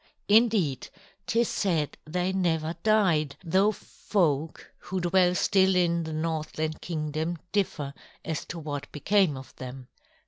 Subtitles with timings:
[0.27, 0.89] Indeed,
[1.27, 7.93] 'tis said they never died, though folk who dwell still in the Northland Kingdom differ
[8.25, 9.89] as to what became of them.